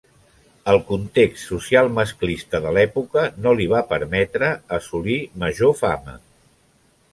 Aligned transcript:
El 0.71 0.79
context 0.85 1.43
social 1.51 1.89
masclista 1.97 2.61
de 2.63 2.71
l'època 2.79 3.27
no 3.45 3.55
li 3.61 3.69
va 3.75 3.83
permetre 3.93 4.51
assolir 4.81 5.21
major 5.45 5.77
fama. 5.85 6.19